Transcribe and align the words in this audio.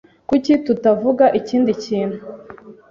Kuki 0.29 0.51
tutavuga 0.65 1.25
ikindi 1.39 1.71
kintu? 1.83 2.19